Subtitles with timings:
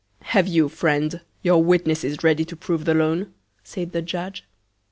[0.23, 4.43] Have you, Friend, your Witnesses ready to prove the Loan, said the Judge?